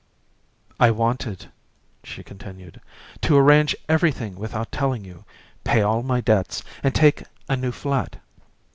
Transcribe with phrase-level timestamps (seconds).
[0.79, 1.51] "I wanted,"
[2.03, 2.81] she continued,
[3.21, 5.25] "to arrange everything without telling you,
[5.63, 8.15] pay all my debts, and take a new flat.